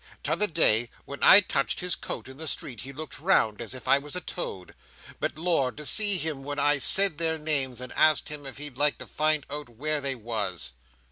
T'other 0.23 0.47
day 0.47 0.89
when 1.05 1.21
I 1.21 1.41
touched 1.41 1.79
his 1.79 1.93
coat 1.93 2.27
in 2.27 2.37
the 2.37 2.47
street, 2.47 2.81
he 2.81 2.91
looked 2.91 3.19
round 3.19 3.61
as 3.61 3.75
if 3.75 3.87
I 3.87 3.99
was 3.99 4.15
a 4.15 4.19
toad. 4.21 4.73
But 5.19 5.37
Lord, 5.37 5.77
to 5.77 5.85
see 5.85 6.17
him 6.17 6.41
when 6.41 6.57
I 6.57 6.79
said 6.79 7.19
their 7.19 7.37
names, 7.37 7.79
and 7.79 7.91
asked 7.93 8.29
him 8.29 8.47
if 8.47 8.57
he'd 8.57 8.79
like 8.79 8.97
to 8.97 9.05
find 9.05 9.45
out 9.51 9.69
where 9.69 10.01
they 10.01 10.15
was!" 10.15 10.71